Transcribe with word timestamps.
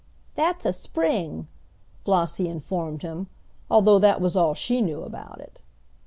"That's 0.33 0.65
a 0.65 0.73
spring," 0.73 1.47
Flossie 2.03 2.49
informed 2.49 3.03
him, 3.03 3.27
although 3.69 3.99
that 3.99 4.19
was 4.19 4.35
all 4.35 4.55
she 4.55 4.81
knew 4.81 5.03
about 5.03 5.39
it. 5.39 5.61